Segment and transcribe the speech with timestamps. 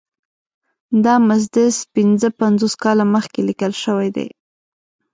[1.03, 4.27] دا مسدس پنځه پنځوس کاله مخکې لیکل شوی دی.